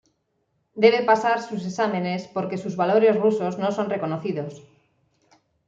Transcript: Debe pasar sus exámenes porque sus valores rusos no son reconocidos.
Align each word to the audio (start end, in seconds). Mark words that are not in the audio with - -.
Debe 0.83 1.03
pasar 1.11 1.37
sus 1.47 1.61
exámenes 1.69 2.21
porque 2.35 2.57
sus 2.63 2.75
valores 2.81 3.15
rusos 3.23 3.53
no 3.61 3.69
son 3.71 3.87
reconocidos. 3.95 4.53